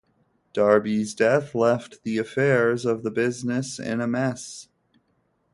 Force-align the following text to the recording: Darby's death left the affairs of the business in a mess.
Darby's 0.53 1.13
death 1.13 1.53
left 1.53 2.01
the 2.01 2.17
affairs 2.17 2.85
of 2.85 3.03
the 3.03 3.11
business 3.11 3.77
in 3.77 4.01
a 4.01 4.07
mess. 4.07 4.67